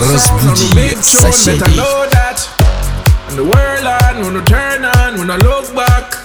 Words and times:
Rose 0.00 0.32
Bougie, 0.40 0.96
sachet 1.04 1.60
I 1.60 1.68
know 1.76 2.08
that 2.08 2.40
When 3.28 3.36
the 3.36 3.44
world 3.44 3.84
on, 3.84 4.24
when 4.24 4.32
I 4.32 4.42
turn 4.48 4.80
on, 4.80 5.20
when 5.20 5.28
I 5.28 5.36
look 5.44 5.68
back. 5.76 6.16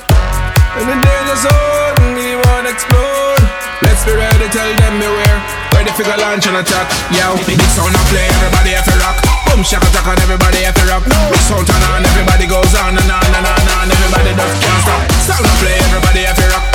In 0.80 0.88
the 0.88 0.96
danger 0.96 1.38
zone, 1.44 2.16
we 2.16 2.40
wanna 2.40 2.72
explode 2.72 3.44
Let's 3.84 4.08
be 4.08 4.16
ready, 4.16 4.48
tell 4.48 4.72
them 4.80 4.96
beware. 4.96 5.40
Ready 5.76 5.92
for 5.92 6.08
go 6.08 6.16
launch 6.24 6.48
and 6.48 6.56
attack, 6.56 6.88
yo 7.12 7.36
Big 7.44 7.60
sound 7.76 7.92
I 7.92 8.00
play, 8.08 8.24
everybody 8.40 8.80
have 8.80 8.88
to 8.88 8.96
rock. 9.04 9.20
Boom, 9.52 9.60
shaka, 9.60 9.92
taka, 9.92 10.16
everybody 10.24 10.64
have 10.64 10.80
to 10.80 10.86
rock. 10.88 11.04
Big 11.04 11.44
sound 11.44 11.68
turn 11.68 11.84
on, 11.92 12.00
everybody 12.16 12.48
goes 12.48 12.72
on 12.80 12.96
and 12.96 13.12
on 13.12 13.28
and 13.28 13.44
on 13.44 13.60
and 13.60 13.76
on 13.76 13.92
Everybody 13.92 14.32
just 14.40 14.56
can't 14.64 14.82
stop. 14.88 15.02
Sound 15.28 15.44
I 15.44 15.54
play, 15.60 15.76
everybody 15.92 16.24
have 16.24 16.40
to 16.40 16.48
rock. 16.48 16.75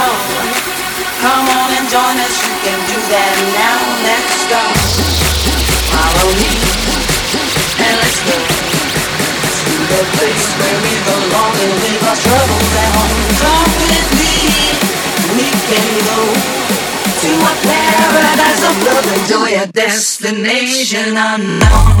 Come 0.00 1.46
on 1.52 1.68
and 1.76 1.86
join 1.92 2.16
us. 2.16 2.34
You 2.40 2.54
can 2.64 2.80
do 2.88 2.96
that 3.12 3.36
now. 3.52 3.76
Let's 4.08 4.48
go. 4.48 4.62
Follow 5.92 6.32
me 6.40 6.52
and 7.84 7.94
let's 8.00 8.20
go 8.24 8.36
to 8.40 9.74
the 9.92 10.00
place 10.16 10.48
where 10.56 10.78
we 10.80 10.92
belong 11.04 11.54
and 11.60 11.74
leave 11.84 12.00
our 12.08 12.16
troubles 12.16 12.72
at 12.80 12.90
home. 12.96 13.12
Come 13.44 13.72
with 13.84 14.08
me. 14.16 14.32
We 15.36 15.52
can 15.68 15.88
go 16.08 16.32
to 17.20 17.30
a 17.36 17.52
paradise 17.68 18.62
of 18.64 18.76
love 18.88 19.04
and 19.04 19.24
joy, 19.28 19.52
a 19.60 19.66
destination 19.68 21.12
unknown. 21.12 22.00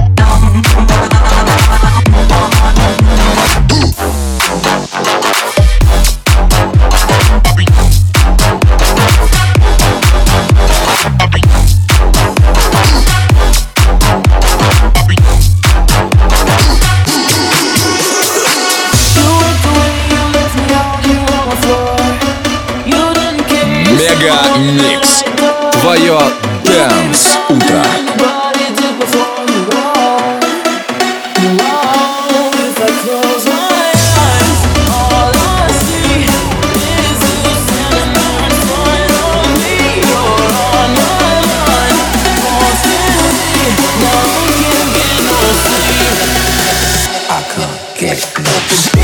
Open 48.23 49.00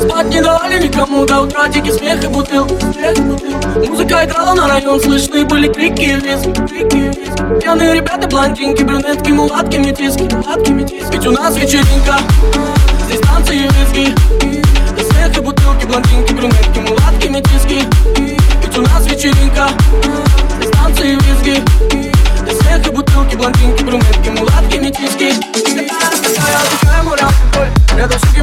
Спать 0.00 0.26
не 0.26 0.40
давали 0.40 0.82
никому 0.82 1.24
до 1.26 1.40
утра, 1.42 1.68
дикий 1.68 1.92
смех 1.92 2.22
и 2.22 2.28
бутылка. 2.28 2.74
Музыка 3.88 4.24
играла 4.24 4.54
на 4.54 4.68
район, 4.68 5.00
слышны 5.00 5.44
были 5.44 5.72
крики 5.72 6.02
и 6.02 6.14
визги. 6.14 7.60
Пьяные 7.60 7.94
ребята, 7.94 8.28
блондинки, 8.28 8.82
брюнетки, 8.82 9.30
мулатки, 9.30 9.76
метиски, 9.78 10.22
мулатки, 10.34 10.70
метиски. 10.70 11.12
Ведь 11.12 11.26
у 11.26 11.32
нас 11.32 11.56
вечеринка, 11.56 12.18
здесь 13.06 13.20
танцы 13.20 13.54
и 13.54 13.62
визги. 13.62 14.14
И 14.98 15.12
смех 15.12 15.36
и 15.36 15.40
бутылки, 15.40 15.86
блондинки, 15.86 16.32
брюнетки, 16.32 16.78
мулатки, 16.78 17.28
метиски. 17.28 17.84
Ведь 18.64 18.78
у 18.78 18.82
нас 18.82 19.06
вечеринка, 19.06 19.68
здесь 20.56 20.70
танцы 20.70 21.12
и 21.12 21.14
визги. 21.16 21.62
И 22.48 22.54
смех 22.62 22.86
и 22.86 22.90
бутылки, 22.90 23.36
блондинки, 23.36 23.79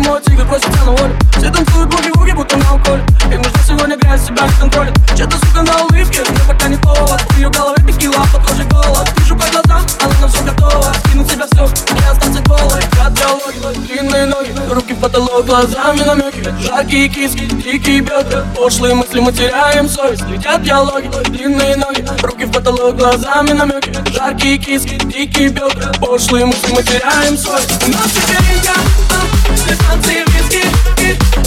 Мой 0.07 0.21
тигр 0.21 0.45
просится 0.45 0.86
на 0.86 0.92
волю 0.92 1.15
Все 1.31 1.51
танцуют 1.51 1.89
буги-вуги, 1.89 2.31
будто 2.31 2.56
на 2.56 2.75
уколе. 2.75 3.04
Им 3.25 3.42
нужно 3.42 3.59
сегодня 3.68 3.98
грязь, 3.98 4.25
себя 4.25 4.48
не 4.48 4.54
контролит 4.59 4.94
Че-то 5.18 5.38
сука 5.38 5.62
на 5.63 5.83
улыбке, 5.83 6.21
мне 6.30 6.39
пока 6.48 6.68
не 6.69 6.77
повод. 6.77 7.21
В 7.30 7.38
ее 7.38 7.50
голове 7.50 7.92
текила, 7.92 8.25
под 8.31 8.48
кожей 8.48 8.65
голод. 8.65 9.12
Вижу 9.18 9.36
по 9.36 9.45
глазам, 9.51 9.86
она 10.01 10.13
на 10.21 10.27
все 10.27 10.44
готова 10.44 10.94
Скинуть 11.09 11.30
себя 11.30 11.45
все, 11.51 11.94
не 11.94 12.07
остаться 12.09 12.42
голой. 12.44 12.81
Кардиологи, 12.92 13.88
длинные 13.88 14.25
ноги 14.27 14.56
Руки 14.69 14.94
в 14.94 15.00
потолок, 15.00 15.45
глазами 15.45 16.04
намеки 16.04 16.54
Жаркие 16.62 17.09
киски, 17.09 17.45
дикие 17.45 18.01
бедра 18.01 18.45
Пошлые 18.56 18.95
мысли, 18.95 19.19
мы 19.19 19.33
теряем 19.33 19.89
совесть. 19.89 20.25
Летят 20.30 20.63
диалоги, 20.63 21.09
длинные 21.30 21.75
ноги 21.75 22.06
Руки 22.21 22.45
в 22.45 22.51
потолок, 22.51 22.95
глазами 22.95 23.51
намеки 23.51 23.94
Жаркие 24.13 24.57
киски, 24.57 24.95
дикие 25.06 25.50
бедра 25.50 25.92
Пошлые 26.00 26.45
мысли, 26.45 26.71
мы 26.74 26.81
теряем 26.83 27.38
совесть. 27.38 27.71
У 27.86 27.92
нас 27.92 28.07
вечеринка, 28.07 28.76
it. 31.09 31.46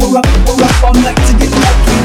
We're 0.00 0.18
up, 0.18 0.26
we're 0.46 0.64
up, 0.64 0.84
all 0.84 0.94
night 0.94 1.16
to 1.16 1.32
get 1.38 1.50
lucky. 1.50 1.98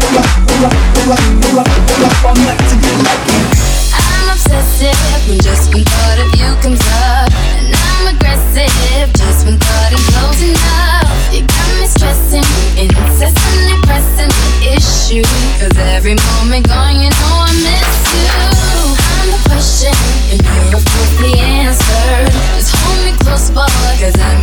We're 0.00 0.18
up, 0.18 0.30
we're 0.48 0.66
up, 0.66 0.74
we're 0.96 1.12
up, 1.12 1.49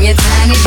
your 0.08 0.16
tongue 0.16 0.67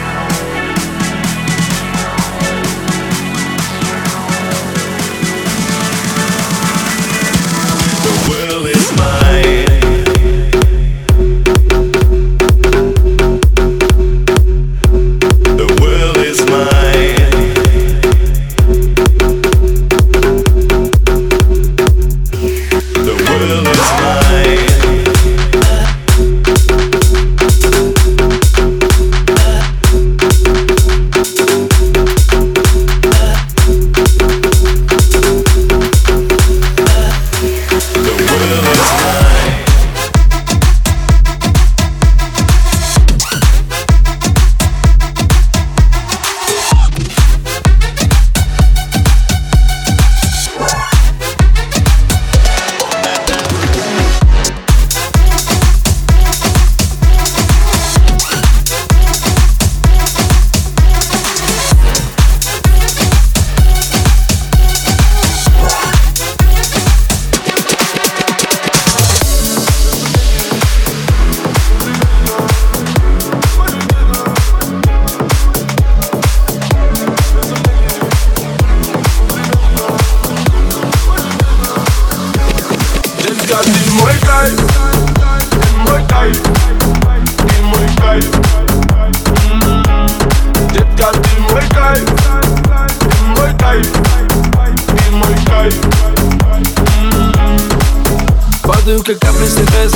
Падаю, 98.91 99.03
как 99.05 99.19
капли 99.19 99.45
с 99.45 99.55
небес. 99.55 99.93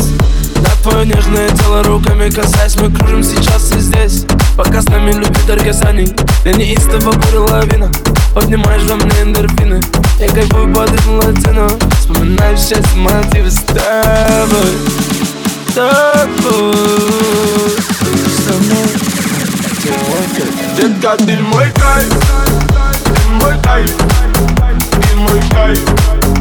На 0.56 0.70
твое 0.82 1.06
нежное 1.06 1.50
тело 1.50 1.84
руками 1.84 2.30
касаясь 2.30 2.78
Мы 2.78 2.90
кружим 2.90 3.24
сейчас 3.24 3.74
и 3.74 3.80
здесь. 3.80 4.26
Пока 4.56 4.82
с 4.82 4.86
нами 4.86 5.12
любит 5.12 5.50
Аргасани 5.50 6.08
Я 6.46 6.54
неистово 6.54 7.12
буря 7.12 7.42
лавина 7.42 7.92
Поднимаешь 8.34 8.84
во 8.84 8.96
мне 8.96 9.22
эндорфины 9.22 9.82
Я 10.18 10.28
кайфую 10.30 10.74
под 10.74 10.92
ритм 10.94 11.18
латино 11.18 11.68
Вспоминаю 12.00 12.56
счастье 12.56 12.96
мотивы 12.96 13.52
с 13.52 13.60
тобой 13.64 14.78
С 15.68 15.74
тобой. 15.74 16.74
Детка, 20.78 21.18
ты 21.18 21.38
мой 21.40 21.70
кайф 21.72 22.14
Ты 23.04 23.30
мой 23.42 23.56
кайф 23.62 23.92
Ты 24.92 25.16
мой 25.18 25.42
кайф. 25.52 26.35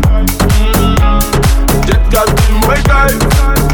Jet 1.87 2.11
be 2.11 2.67
my 2.67 2.77
type. 2.85 3.74